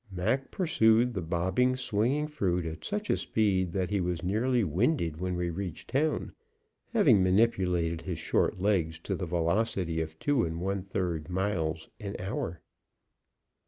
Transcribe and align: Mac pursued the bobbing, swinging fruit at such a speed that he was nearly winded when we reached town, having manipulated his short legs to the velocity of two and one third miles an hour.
Mac 0.11 0.49
pursued 0.49 1.13
the 1.13 1.21
bobbing, 1.21 1.75
swinging 1.75 2.25
fruit 2.25 2.65
at 2.65 2.83
such 2.83 3.11
a 3.11 3.17
speed 3.17 3.71
that 3.73 3.91
he 3.91 4.01
was 4.01 4.23
nearly 4.23 4.63
winded 4.63 5.17
when 5.19 5.35
we 5.35 5.51
reached 5.51 5.91
town, 5.91 6.33
having 6.91 7.21
manipulated 7.21 8.01
his 8.01 8.17
short 8.17 8.59
legs 8.59 8.97
to 8.97 9.13
the 9.13 9.27
velocity 9.27 10.01
of 10.01 10.17
two 10.17 10.43
and 10.43 10.59
one 10.59 10.81
third 10.81 11.29
miles 11.29 11.87
an 11.99 12.15
hour. 12.17 12.61